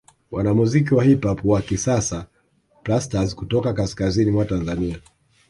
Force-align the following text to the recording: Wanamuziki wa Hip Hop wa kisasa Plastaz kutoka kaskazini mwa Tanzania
Wanamuziki 0.31 0.93
wa 0.93 1.03
Hip 1.03 1.25
Hop 1.25 1.41
wa 1.45 1.61
kisasa 1.61 2.27
Plastaz 2.83 3.35
kutoka 3.35 3.73
kaskazini 3.73 4.31
mwa 4.31 4.45
Tanzania 4.45 4.99